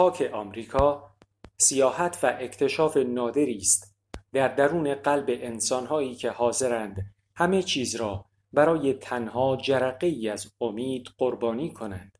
[0.00, 1.10] خاک آمریکا
[1.56, 3.96] سیاحت و اکتشاف نادری است.
[4.32, 11.08] در درون قلب انسانهایی که حاضرند همه چیز را برای تنها جرقه ای از امید
[11.18, 12.18] قربانی کنند.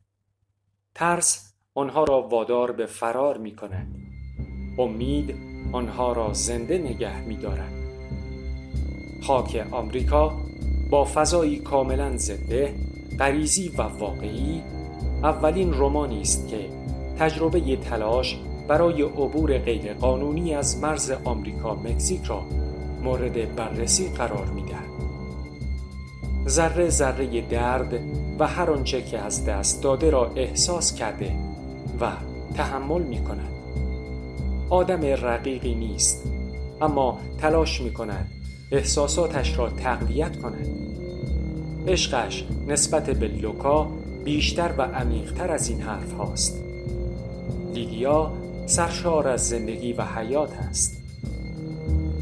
[0.95, 3.97] ترس آنها را وادار به فرار می کند
[4.79, 5.35] امید
[5.73, 7.73] آنها را زنده نگه می دارد
[9.23, 10.33] خاک آمریکا
[10.91, 12.75] با فضایی کاملا زنده
[13.19, 14.63] غریزی و واقعی
[15.23, 16.80] اولین رومانی است که
[17.21, 22.43] تجربه تلاش برای عبور غیرقانونی از مرز آمریکا مکزیک را
[23.03, 24.91] مورد بررسی قرار می‌دهد.
[26.49, 28.01] ذره ذره درد
[28.39, 31.33] و هر آنچه که از دست داده را احساس کرده
[32.01, 32.13] و
[32.55, 33.53] تحمل می کند
[34.71, 36.25] آدم رقیقی نیست
[36.81, 38.31] اما تلاش می کند
[38.73, 40.67] احساساتش را تقویت کند.
[41.89, 43.89] عشقش نسبت به لوکا
[44.25, 46.70] بیشتر و عمیقتر از این حرف هاست.
[47.75, 48.33] لیدیا
[48.67, 51.01] سرشار از زندگی و حیات است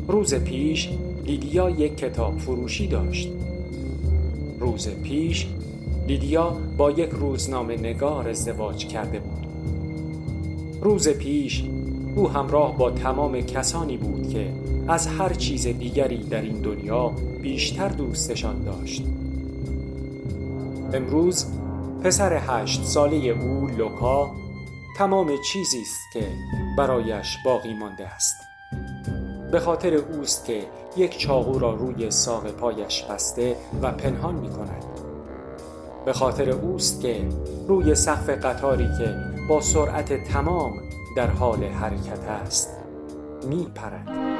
[0.08, 0.88] روز پیش
[1.24, 3.28] لیدیا یک کتاب فروشی داشت.
[4.60, 5.46] روز پیش
[6.06, 9.46] لیدیا با یک روزنامه نگار ازدواج کرده بود.
[10.82, 11.64] روز پیش
[12.16, 14.52] او همراه با تمام کسانی بود که
[14.88, 19.04] از هر چیز دیگری در این دنیا بیشتر دوستشان داشت.
[20.92, 21.46] امروز
[22.04, 24.30] پسر هشت ساله او لوکا
[24.98, 26.28] تمام چیزی است که
[26.76, 28.36] برایش باقی مانده است
[29.52, 34.84] به خاطر اوست که یک چاقو را روی ساق پایش بسته و پنهان می کند
[36.04, 37.28] به خاطر اوست که
[37.68, 39.14] روی سقف قطاری که
[39.48, 40.72] با سرعت تمام
[41.16, 42.76] در حال حرکت است
[43.48, 44.37] می پرد.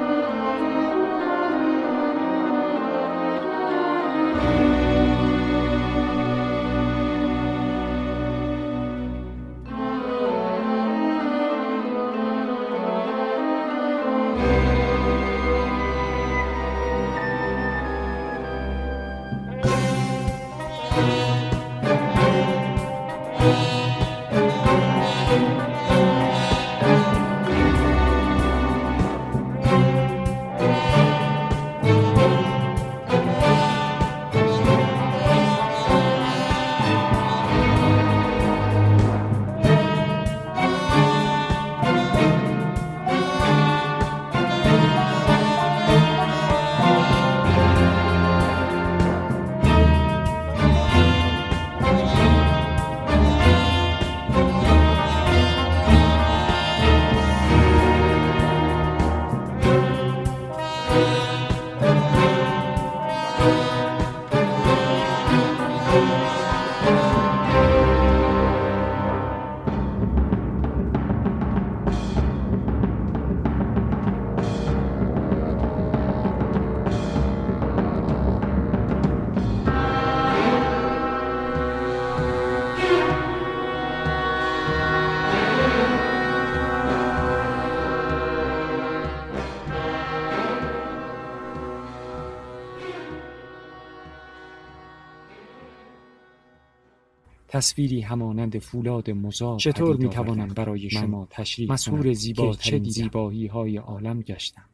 [97.58, 103.76] تصویری همانند فولاد مزار چطور می توانم برای شما تشریح مسئول زیبا چه زیبایی های
[103.76, 104.70] عالم گشتم.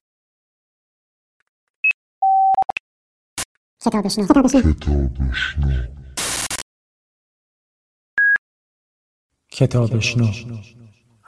[3.81, 4.73] کتابشنو
[9.53, 10.27] کتابشنو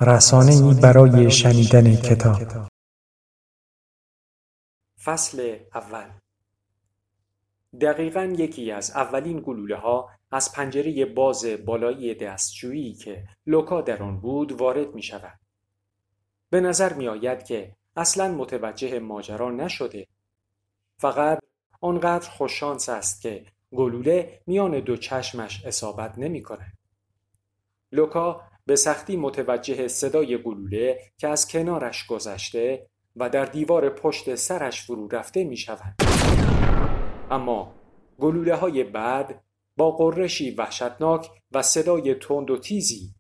[0.00, 2.69] رسانه ای برای شنیدن کتاب.
[5.05, 6.25] فصل اول.
[7.81, 14.20] دقیقا یکی از اولین گلوله ها از پنجره باز بالایی دستشویی که لوکا در آن
[14.20, 15.38] بود وارد می شود.
[16.50, 20.06] به نظر می آید که اصلا متوجه ماجرا نشده.
[20.98, 21.38] فقط
[21.81, 23.44] آنقدر خوششانس است که
[23.75, 26.72] گلوله میان دو چشمش اصابت نمی کنه.
[27.92, 32.86] لوکا به سختی متوجه صدای گلوله که از کنارش گذشته
[33.16, 36.05] و در دیوار پشت سرش فرو رفته می شود.
[37.31, 37.75] اما
[38.19, 39.45] گلوله های بعد
[39.77, 43.15] با قرشی وحشتناک و صدای تند و تیزی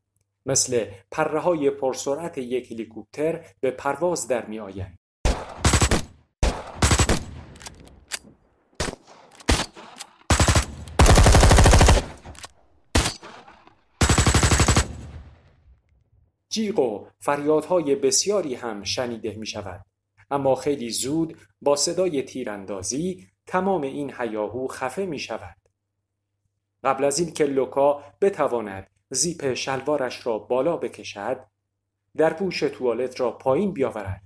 [0.46, 4.98] مثل پره های پرسرعت یک هلیکوپتر به پرواز در می آیند.
[16.48, 19.84] جیغ و فریادهای بسیاری هم شنیده می شود.
[20.30, 25.56] اما خیلی زود با صدای تیراندازی تمام این هیاهو خفه می شود.
[26.84, 31.40] قبل از این که لوکا بتواند زیپ شلوارش را بالا بکشد
[32.16, 34.22] در پوش توالت را پایین بیاورد.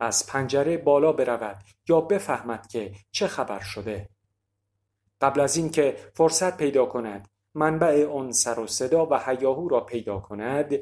[0.00, 4.08] از پنجره بالا برود یا بفهمد که چه خبر شده.
[5.20, 10.18] قبل از اینکه فرصت پیدا کند منبع آن سر و صدا و هیاهو را پیدا
[10.18, 10.74] کند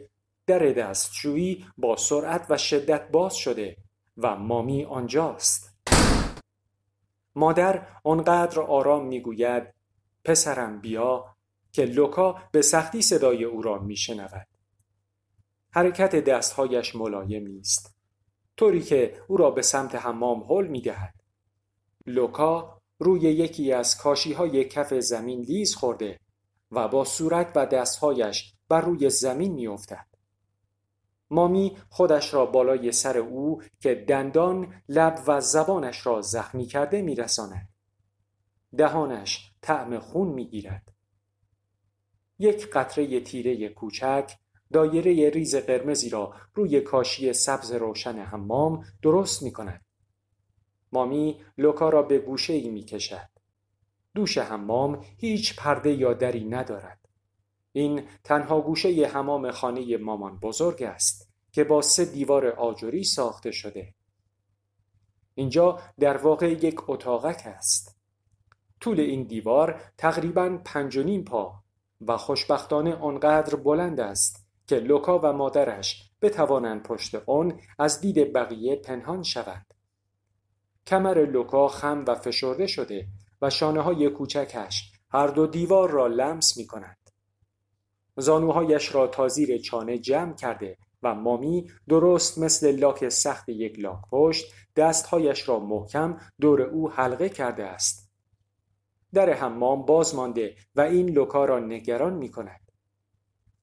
[0.46, 3.76] در دستشویی با سرعت و شدت باز شده
[4.16, 5.67] و مامی آنجاست.
[7.38, 9.74] مادر آنقدر آرام می‌گوید
[10.24, 11.24] پسرم بیا
[11.72, 14.46] که لوکا به سختی صدای او را میشنود.
[15.70, 17.96] حرکت دستهایش ملایم نیست.
[18.56, 21.14] طوری که او را به سمت حمام هل می‌دهد.
[22.06, 26.20] لوکا روی یکی از کاشی های کف زمین لیز خورده
[26.70, 30.07] و با صورت و دستهایش بر روی زمین میافتد.
[31.30, 37.68] مامی خودش را بالای سر او که دندان لب و زبانش را زخمی کرده میرساند
[38.76, 40.92] دهانش طعم خون می‌گیرد
[42.38, 44.32] یک قطره تیره کوچک
[44.72, 49.84] دایره ریز قرمزی را روی کاشی سبز روشن حمام درست می کند.
[50.92, 53.28] مامی لوکا را به گوشه ای می کشد.
[54.14, 56.97] دوش حمام هیچ پرده یا دری ندارد.
[57.72, 63.94] این تنها گوشه حمام خانه مامان بزرگ است که با سه دیوار آجوری ساخته شده.
[65.34, 67.98] اینجا در واقع یک اتاقک است.
[68.80, 71.54] طول این دیوار تقریبا پنج و نیم پا
[72.00, 78.76] و خوشبختانه آنقدر بلند است که لوکا و مادرش بتوانند پشت آن از دید بقیه
[78.76, 79.66] پنهان شود.
[80.86, 83.06] کمر لوکا خم و فشرده شده
[83.42, 87.07] و شانه های کوچکش هر دو دیوار را لمس می کند.
[88.18, 93.98] زانوهایش را تا زیر چانه جمع کرده و مامی درست مثل لاک سخت یک لاک
[94.10, 98.10] پشت دستهایش را محکم دور او حلقه کرده است.
[99.14, 102.60] در حمام باز مانده و این لوکا را نگران می کند.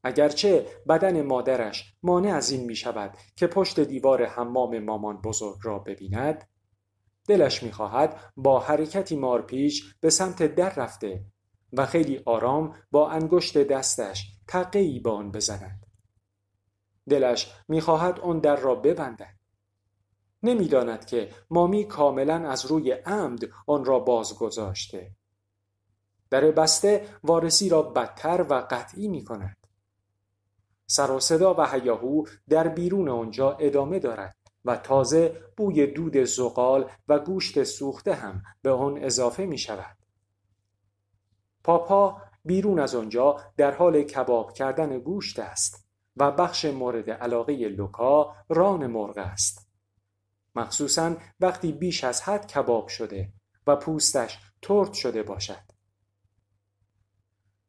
[0.03, 5.79] اگرچه بدن مادرش مانع از این می شود که پشت دیوار حمام مامان بزرگ را
[5.79, 6.47] ببیند
[7.27, 11.25] دلش می خواهد با حرکتی مارپیچ به سمت در رفته
[11.77, 15.85] و خیلی آرام با انگشت دستش تقیی به آن بزند.
[17.09, 19.35] دلش می‌خواهد آن در را ببندد.
[20.43, 25.11] نمی‌داند که مامی کاملا از روی عمد آن را باز گذاشته
[26.29, 29.57] در بسته وارسی را بدتر و قطعی می کند
[30.87, 34.35] سر و صدا و هیاهو در بیرون آنجا ادامه دارد
[34.65, 39.97] و تازه بوی دود زغال و گوشت سوخته هم به آن اضافه می شود.
[41.65, 48.35] پاپا بیرون از آنجا در حال کباب کردن گوشت است و بخش مورد علاقه لوکا
[48.49, 49.69] ران مرغ است.
[50.55, 53.33] مخصوصا وقتی بیش از حد کباب شده
[53.67, 55.63] و پوستش ترد شده باشد.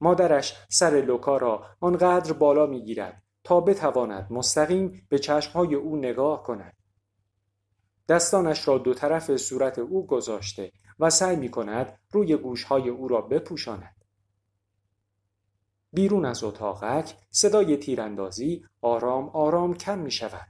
[0.00, 6.76] مادرش سر لوکا را آنقدر بالا می‌گیرد تا بتواند مستقیم به چشمهای او نگاه کند.
[8.08, 13.20] دستانش را دو طرف صورت او گذاشته و سعی می کند روی گوشهای او را
[13.20, 13.96] بپوشاند.
[15.92, 20.46] بیرون از اتاقک صدای تیراندازی آرام آرام کم می شود.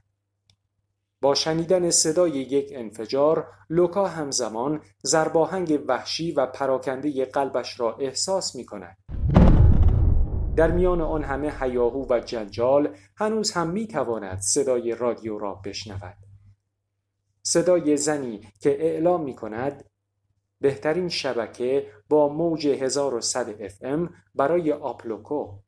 [1.21, 8.65] با شنیدن صدای یک انفجار لوکا همزمان زرباهنگ وحشی و پراکنده قلبش را احساس می
[8.65, 8.97] کند.
[10.55, 16.17] در میان آن همه حیاهو و جنجال هنوز هم می تواند صدای رادیو را بشنود.
[17.43, 19.83] صدای زنی که اعلام می کند
[20.61, 25.59] بهترین شبکه با موج 1100 FM برای آپلوکو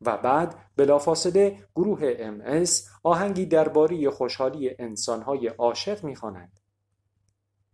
[0.00, 2.70] و بعد بلافاصله گروه MS
[3.02, 6.60] آهنگی درباره خوشحالی انسانهای عاشق می‌خواند.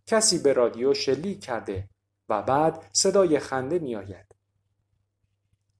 [0.05, 1.89] کسی به رادیو شلیک کرده
[2.29, 4.35] و بعد صدای خنده میآید.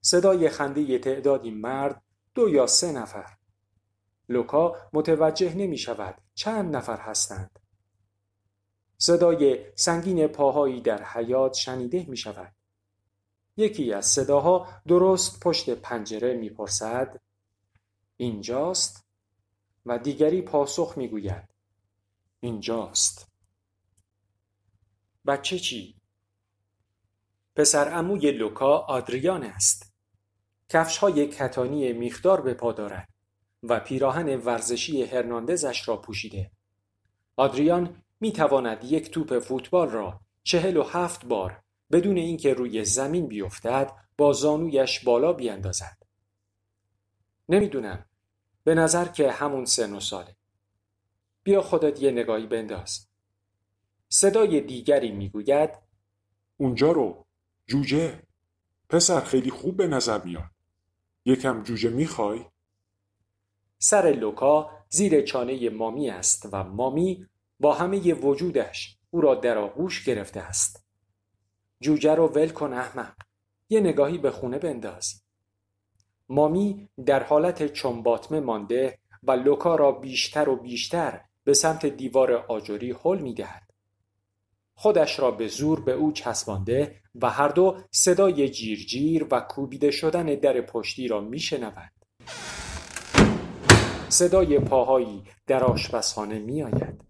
[0.02, 2.02] صدای خنده تعدادی مرد
[2.36, 3.38] دو یا سه نفر.
[4.30, 7.59] لوکا متوجه نمی شود چند نفر هستند.
[9.02, 12.54] صدای سنگین پاهایی در حیات شنیده می شود.
[13.58, 17.22] یکی از صداها درست پشت پنجره می‌پرسد
[18.18, 19.06] اینجاست
[19.86, 21.50] و دیگری پاسخ می‌گوید
[22.40, 23.32] اینجاست
[25.26, 25.96] بچه چی؟
[27.56, 29.94] پسر عموی لوکا آدریان است.
[30.70, 33.10] کفش های کتانی میخدار به پا دارد
[33.64, 36.52] و پیراهن ورزشی هرناندزش را پوشیده.
[37.36, 43.28] آدریان می تواند یک توپ فوتبال را چهل و هفت بار بدون اینکه روی زمین
[43.28, 45.98] بیفتد با زانویش بالا بیاندازد.
[47.50, 48.06] نمی‌دونم.
[48.64, 50.36] به نظر که همون سن و ساله.
[51.44, 53.08] بیا خودت یه نگاهی بنداز.
[54.10, 55.70] صدای دیگری می‌گوید
[56.58, 57.26] اونجا رو
[57.68, 58.24] جوجه
[58.90, 60.52] پسر خیلی خوب به نظر میاد
[61.26, 62.46] یکم جوجه می‌خوای؟
[63.78, 67.28] سر لوکا زیر چانه مامی است و مامی
[67.60, 70.86] با همه وجودش او را در آغوش گرفته است
[71.82, 73.14] جوجه رو ول کن احمق
[73.70, 75.22] یه نگاهی به خونه بنداز
[76.30, 82.96] مامی در حالت چنباتمه مانده و لوکا را بیشتر و بیشتر به سمت دیوار آجری
[83.04, 83.70] حل می دهد.
[84.76, 90.26] خودش را به زور به او چسبانده و هر دو صدای جیرجیر و کوبیده شدن
[90.26, 91.92] در پشتی را می شنود.
[94.10, 97.09] صدای پاهایی در آشپزخانه می آید.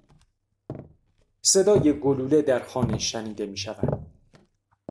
[1.42, 4.06] صدای گلوله در خانه شنیده می شود.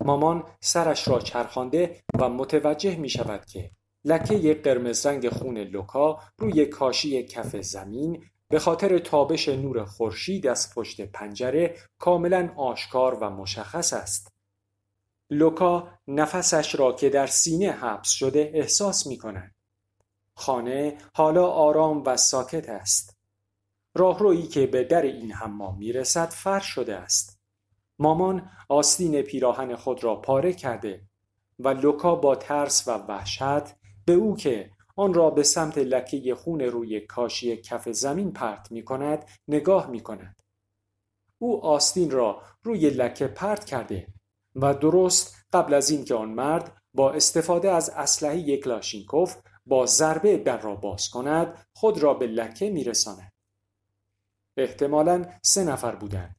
[0.04, 3.70] مامان سرش را چرخانده و متوجه می شود که
[4.04, 10.74] لکه قرمز رنگ خون لوکا روی کاشی کف زمین به خاطر تابش نور خورشید از
[10.74, 14.32] پشت پنجره کاملا آشکار و مشخص است.
[15.30, 19.54] لوکا نفسش را که در سینه حبس شده احساس می کند.
[20.34, 23.17] خانه حالا آرام و ساکت است.
[23.98, 27.40] راهرویی که به در این حمام می‌رسد فرش شده است.
[27.98, 31.02] مامان آستین پیراهن خود را پاره کرده
[31.58, 33.74] و لوکا با ترس و وحشت
[34.06, 38.84] به او که آن را به سمت لکه خون روی کاشی کف زمین پرت می
[38.84, 40.40] کند نگاه می کند.
[41.38, 44.06] او آستین را روی لکه پرت کرده
[44.54, 49.36] و درست قبل از اینکه آن مرد با استفاده از اسلحه کلاشینکوف
[49.66, 53.32] با ضربه در را باز کند خود را به لکه میرساند
[54.60, 56.36] احتمالا سه نفر بودند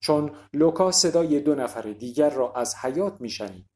[0.00, 3.66] چون لوکا صدای دو نفر دیگر را از حیات میشنید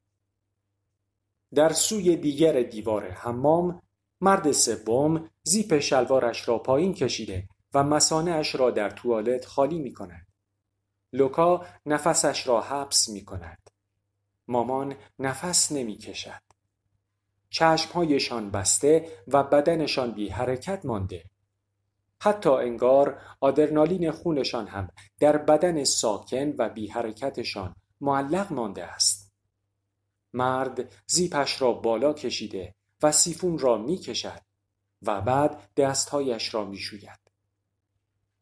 [1.55, 3.81] در سوی دیگر دیوار حمام
[4.21, 10.27] مرد سوم زیپ شلوارش را پایین کشیده و مسانهاش را در توالت خالی می کند.
[11.13, 13.69] لوکا نفسش را حبس می کند.
[14.47, 16.41] مامان نفس نمی کشد.
[17.49, 21.23] چشمهایشان بسته و بدنشان بی حرکت مانده.
[22.21, 29.33] حتی انگار آدرنالین خونشان هم در بدن ساکن و بی حرکتشان معلق مانده است.
[30.33, 34.41] مرد زیپش را بالا کشیده و سیفون را می کشد
[35.01, 37.19] و بعد دستهایش را می شوید.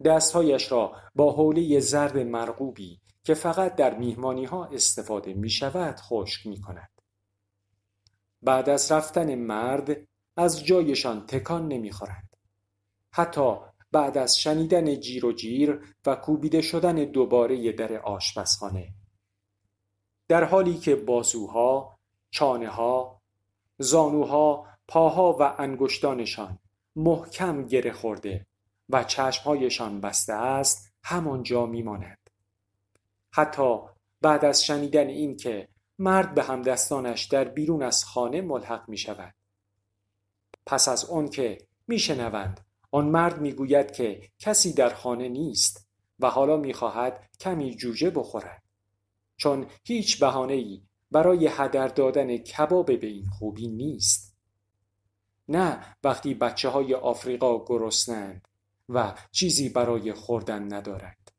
[0.06, 6.48] دستهایش را با حوله زرد مرغوبی که فقط در میهمانی ها استفاده می شود خشک
[6.48, 6.90] می کند.
[8.42, 10.08] بعد از رفتن مرد
[10.38, 12.30] از جایشان تکان نمی خورند.
[13.12, 13.56] حتی
[13.92, 18.94] بعد از شنیدن جیر و جیر و کوبیده شدن دوباره در آشپزخانه
[20.28, 23.22] در حالی که بازوها، چانه ها،
[23.78, 26.60] زانوها، پاها و انگشتانشان
[26.96, 28.46] محکم گره خورده
[28.90, 32.30] و چشمهایشان بسته است همانجا میماند.
[33.32, 33.80] حتی
[34.22, 35.68] بعد از شنیدن این که
[36.00, 39.34] مرد به همدستانش در بیرون از خانه ملحق می شود.
[40.66, 45.88] پس از آن که میشنوند آن مرد می‌گوید که کسی در خانه نیست
[46.20, 48.64] و حالا می‌خواهد کمی جوجه بخورد.
[49.38, 54.38] چون هیچ ای برای هدر دادن کباب به این خوبی نیست.
[55.48, 58.48] نه وقتی بچه های آفریقا گرسنند
[58.90, 61.32] و چیزی برای خوردن ندارند.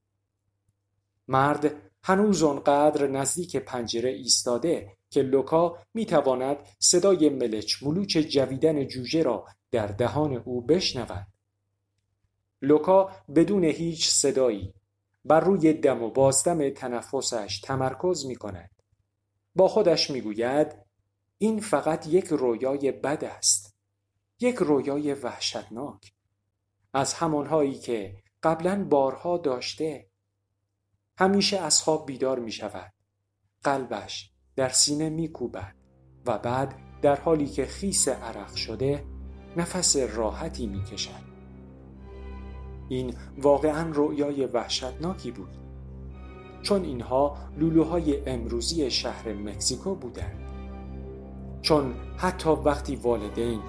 [1.28, 9.46] مرد هنوز آنقدر نزدیک پنجره ایستاده که لوکا می‌تواند صدای ملچ ملوچ جویدن جوجه را
[9.70, 11.26] در دهان او بشنود.
[12.62, 14.74] لوکا بدون هیچ صدایی
[15.24, 18.70] بر روی دم و بازدم تنفسش تمرکز می کند.
[19.54, 20.76] با خودش می گوید
[21.38, 23.76] این فقط یک رویای بد است.
[24.40, 26.12] یک رویای وحشتناک.
[26.94, 30.08] از همانهایی که قبلا بارها داشته.
[31.18, 32.92] همیشه از خواب بیدار می شود.
[33.64, 35.74] قلبش در سینه می کوبد
[36.26, 39.04] و بعد در حالی که خیس عرق شده
[39.56, 41.27] نفس راحتی می کشد.
[42.88, 45.58] این واقعا رؤیای وحشتناکی بود
[46.62, 50.38] چون اینها لولوهای امروزی شهر مکزیکو بودند.
[51.62, 53.60] چون حتی وقتی والدین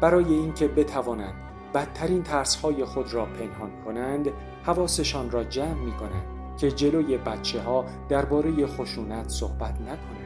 [0.00, 1.34] برای اینکه بتوانند
[1.74, 4.28] بدترین ترسهای خود را پنهان کنند
[4.62, 10.22] حواسشان را جمع می کنند که جلوی بچه ها درباره خشونت صحبت نکنند.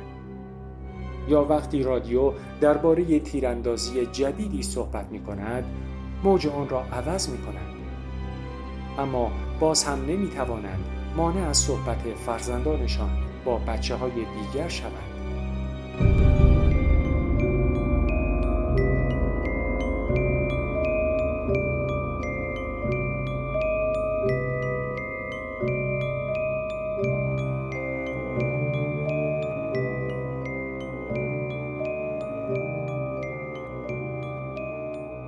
[1.28, 5.64] یا وقتی رادیو درباره تیراندازی جدیدی صحبت می کند
[6.24, 7.75] موج آن را عوض می کنند
[8.98, 10.84] اما باز هم نمی توانند
[11.16, 13.10] مانع از صحبت فرزندانشان
[13.44, 14.92] با بچه های دیگر شوند.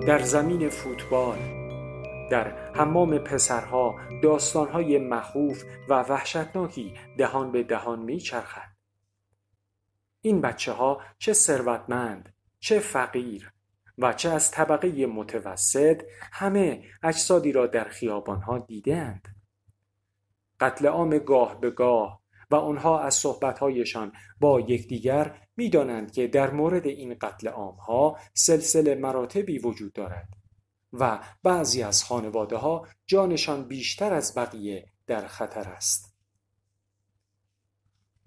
[0.06, 1.38] در زمین فوتبال
[2.30, 8.68] در حمام پسرها داستانهای مخوف و وحشتناکی دهان به دهان میچرخد.
[10.20, 13.52] این بچه ها چه ثروتمند چه فقیر
[13.98, 19.28] و چه از طبقه متوسط همه اجسادی را در خیابانها دیدند
[20.60, 22.20] قتل عام گاه به گاه
[22.50, 29.58] و آنها از صحبتهایشان با یکدیگر می‌دانند که در مورد این قتل عامها سلسله مراتبی
[29.58, 30.37] وجود دارد.
[30.92, 36.14] و بعضی از خانواده ها جانشان بیشتر از بقیه در خطر است.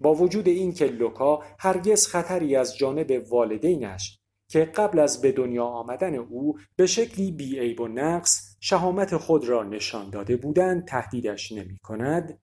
[0.00, 6.14] با وجود اینکه لوکا هرگز خطری از جانب والدینش که قبل از به دنیا آمدن
[6.14, 12.40] او به شکلی بیعیب و نقص شهامت خود را نشان داده بودند تهدیدش نمی کند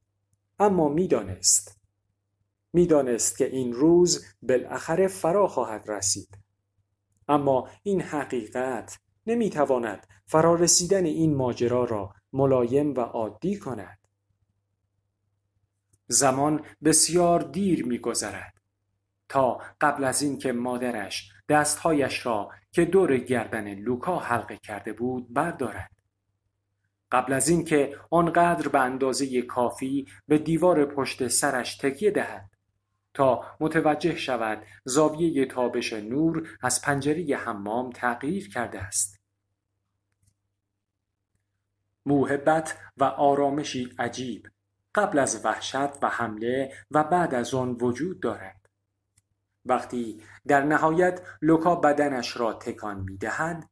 [0.59, 1.79] اما می‌دانست
[2.73, 6.37] می‌دانست که این روز بالاخره فرا خواهد رسید
[7.27, 13.99] اما این حقیقت نمی‌تواند فرارسیدن این ماجرا را ملایم و عادی کند.
[16.07, 18.53] زمان بسیار دیر میگذرد
[19.29, 25.91] تا قبل از اینکه مادرش دستهایش را که دور گردن لوکا حلقه کرده بود بردارد.
[27.11, 32.49] قبل از اینکه آنقدر به اندازه کافی به دیوار پشت سرش تکیه دهد
[33.19, 39.19] تا متوجه شود زاویه تابش نور از پنجره حمام تغییر کرده است.
[42.05, 44.47] موهبت و آرامشی عجیب.
[44.95, 48.69] قبل از وحشت و حمله و بعد از آن وجود دارد.
[49.65, 53.69] وقتی در نهایت لوکا بدنش را تکان می دهد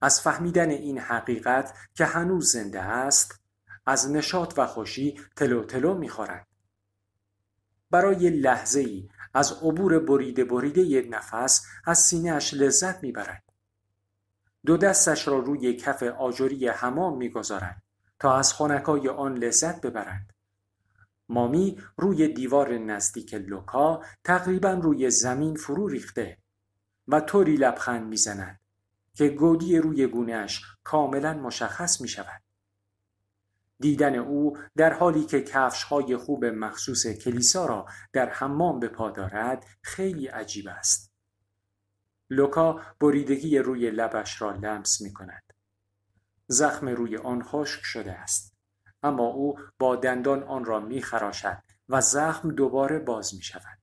[0.00, 3.42] از فهمیدن این حقیقت که هنوز زنده است
[3.86, 6.53] از نشاط و خوشی تلو تلو می خورد.
[7.94, 13.42] برای لحظه ای از عبور بریده بریده نفس از سینهش لذت می‌برد.
[14.66, 17.82] دو دستش را روی کف آجری حمام می‌گذارد
[18.18, 20.34] تا از خونکای آن لذت ببرد.
[21.28, 26.38] مامی روی دیوار نزدیک لوکا تقریبا روی زمین فرو ریخته
[27.08, 28.60] و طوری لبخند می‌زند
[29.14, 32.43] که گودی روی گونهش کاملا مشخص می شود.
[33.84, 39.10] دیدن او در حالی که کفش های خوب مخصوص کلیسا را در حمام به پا
[39.10, 41.12] دارد خیلی عجیب است.
[42.30, 45.52] لوکا بریدگی روی لبش را لمس می کند.
[46.46, 48.56] زخم روی آن خشک شده است.
[49.02, 53.78] اما او با دندان آن را می خراشد و زخم دوباره باز می شود.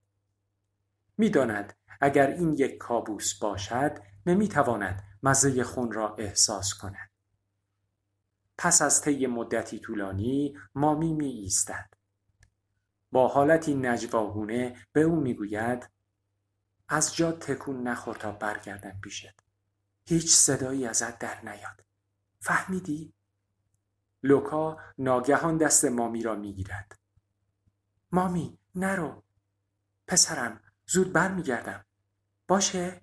[1.18, 7.11] می داند اگر این یک کابوس باشد نمی تواند مزه خون را احساس کند.
[8.64, 11.94] پس از طی مدتی طولانی مامی می ایستد.
[13.12, 15.90] با حالتی نجواگونه به او می‌گوید
[16.90, 19.42] از جا تکون نخور تا برگردم پیشت.
[20.06, 21.86] هیچ صدایی ازت در نیاد.
[22.40, 23.14] فهمیدی؟
[24.24, 27.00] لوکا ناگهان دست مامی را می‌گیرد.
[28.12, 29.24] مامی نرو.
[30.08, 31.86] پسرم زود برمیگردم.
[32.48, 33.02] باشه؟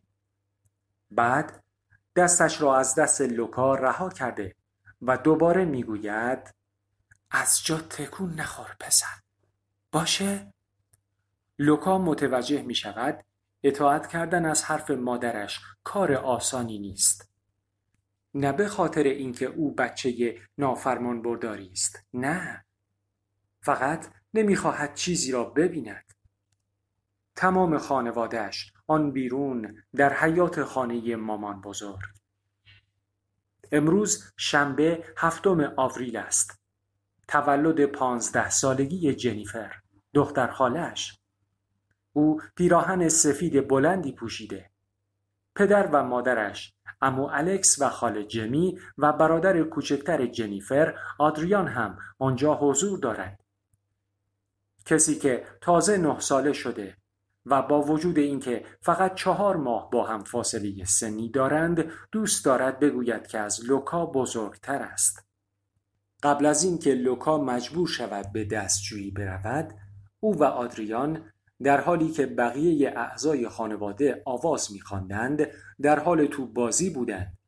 [1.10, 1.64] بعد
[2.16, 4.57] دستش را از دست لوکا رها کرده
[5.02, 6.54] و دوباره می‌گوید
[7.30, 9.20] از جا تکون نخور پسر.
[9.92, 10.52] باشه؟
[11.58, 13.24] لوکا متوجه می شود
[13.62, 17.30] اطاعت کردن از حرف مادرش کار آسانی نیست.
[18.34, 22.64] نه به خاطر اینکه او بچه نافرمان برداری است نه.
[23.62, 26.04] فقط نمی‌خواهد چیزی را ببیند.
[27.36, 32.17] تمام خانوادهش آن بیرون در حیات خانه مامان بزرگ.
[33.72, 36.60] امروز شنبه هفتم آوریل است.
[37.28, 39.74] تولد پانزده سالگی جنیفر
[40.14, 41.18] دختر خالش
[42.12, 44.70] او پیراهن سفید بلندی پوشیده.
[45.54, 52.54] پدر و مادرش امو الکس و خاله جمی و برادر کوچکتر جنیفر آدریان هم آنجا
[52.54, 53.40] حضور دارد
[54.86, 56.96] کسی که تازه نه ساله شده
[57.50, 63.26] و با وجود اینکه فقط چهار ماه با هم فاصله سنی دارند دوست دارد بگوید
[63.26, 65.26] که از لوکا بزرگتر است.
[66.22, 69.74] قبل از اینکه لوکا مجبور شود به دستجویی برود
[70.20, 71.32] او و آدریان
[71.62, 75.46] در حالی که بقیه اعضای خانواده آواز میخواندند
[75.82, 77.38] در حال تو بازی بودند.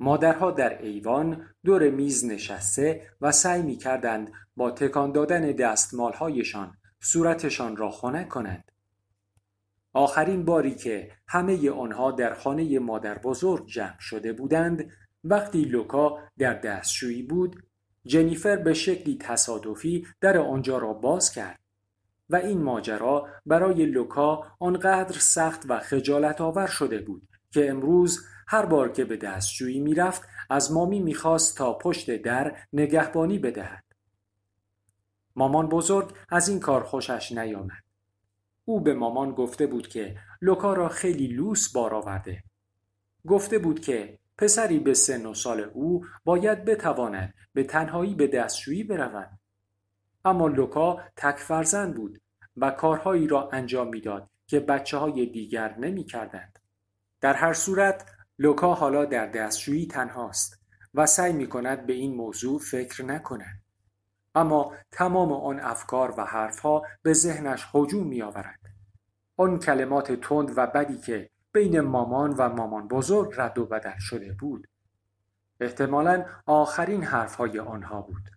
[0.00, 7.90] مادرها در ایوان دور میز نشسته و سعی می‌کردند با تکان دادن دستمالهایشان صورتشان را
[7.90, 8.72] خنک کنند.
[9.96, 14.90] آخرین باری که همه آنها در خانه مادر بزرگ جمع شده بودند
[15.24, 17.62] وقتی لوکا در دستشویی بود
[18.06, 21.60] جنیفر به شکلی تصادفی در آنجا را باز کرد
[22.30, 28.66] و این ماجرا برای لوکا آنقدر سخت و خجالت آور شده بود که امروز هر
[28.66, 33.84] بار که به دستشویی می‌رفت از مامی می‌خواست تا پشت در نگهبانی بدهد.
[35.36, 37.85] مامان بزرگ از این کار خوشش نیامد.
[38.68, 42.42] او به مامان گفته بود که لوکا را خیلی لوس بار آورده.
[43.26, 48.84] گفته بود که پسری به سن و سال او باید بتواند به تنهایی به دستشویی
[48.84, 49.30] برود.
[50.24, 52.20] اما لوکا تک فرزند بود
[52.56, 56.58] و کارهایی را انجام می‌داد که بچه های دیگر نمی کردند.
[57.20, 58.06] در هر صورت
[58.38, 60.60] لوکا حالا در دستشویی تنهاست
[60.94, 63.62] و سعی می کند به این موضوع فکر نکند.
[64.36, 68.60] اما تمام آن افکار و حرفها به ذهنش هجوم می آورد.
[69.36, 74.32] آن کلمات تند و بدی که بین مامان و مامان بزرگ رد و بدل شده
[74.32, 74.68] بود.
[75.60, 78.30] احتمالا آخرین حرفهای آنها بود.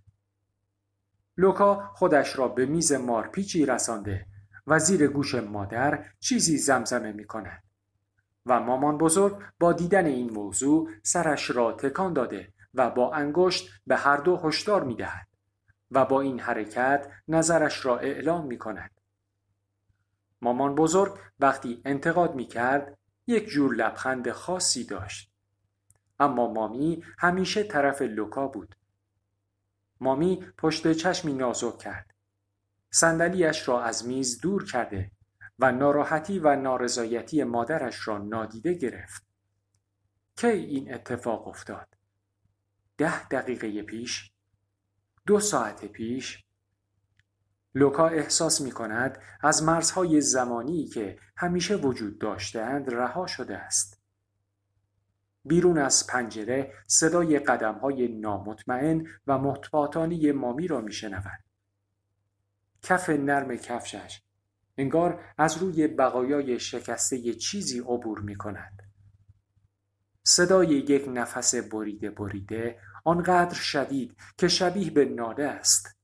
[1.38, 4.26] لوکا خودش را به میز مارپیچی رسانده
[4.68, 7.64] و زیر گوش مادر چیزی زمزمه می کند.
[8.46, 13.96] و مامان بزرگ با دیدن این موضوع سرش را تکان داده و با انگشت به
[13.96, 15.29] هر دو هشدار می دهد
[15.92, 18.92] و با این حرکت نظرش را اعلام می کند.
[20.42, 22.98] مامان بزرگ وقتی انتقاد می کرد
[23.28, 25.32] یک جور لبخند خاصی داشت.
[26.20, 28.76] اما مامی همیشه طرف لوکا بود.
[30.02, 32.14] مامی پشت چشمی نازک کرد.
[32.92, 35.12] صندلیاش را از میز دور کرده
[35.60, 39.24] و ناراحتی و نارضایتی مادرش را نادیده گرفت.
[40.36, 41.88] کی این اتفاق افتاد؟
[42.98, 44.32] ده دقیقه پیش؟
[45.30, 46.44] دو ساعت پیش؟
[47.76, 54.02] لوکا احساس می کند از مرزهای زمانی که همیشه وجود داشتند رها شده است.
[55.46, 61.44] بیرون از پنجره صدای قدم های نامطمئن و محتاطانه مامی را می شنود.
[62.82, 64.22] کف نرم کفشش
[64.78, 68.82] انگار از روی بقایای شکسته چیزی عبور می کند.
[70.24, 75.98] صدای یک نفس بریده بریده آنقدر شدید که شبیه به ناله است.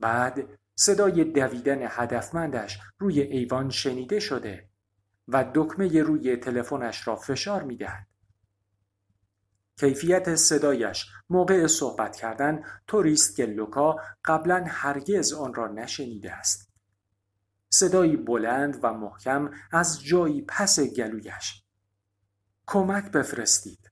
[0.00, 4.68] بعد صدای دویدن هدفمندش روی ایوان شنیده شده
[5.28, 8.06] و دکمه روی تلفنش را فشار می دهد.
[9.80, 16.68] کیفیت صدایش موقع صحبت کردن طوری است که لوکا قبلا هرگز آن را نشنیده است.
[17.70, 21.64] صدایی بلند و محکم از جایی پس گلویش
[22.66, 23.87] کمک بفرستید